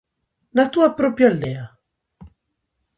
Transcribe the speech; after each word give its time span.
Na 0.55 0.63
túa 0.73 0.89
propia 0.99 1.27
aldea? 1.31 1.65